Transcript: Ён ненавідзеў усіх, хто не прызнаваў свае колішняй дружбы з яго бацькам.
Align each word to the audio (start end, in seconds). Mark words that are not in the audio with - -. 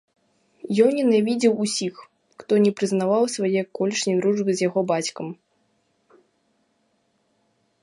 Ён 0.85 0.91
ненавідзеў 0.99 1.53
усіх, 1.65 1.95
хто 2.43 2.53
не 2.65 2.71
прызнаваў 2.79 3.23
свае 3.35 3.61
колішняй 3.81 4.17
дружбы 4.23 4.51
з 4.57 4.67
яго 4.67 4.85
бацькам. 4.93 5.33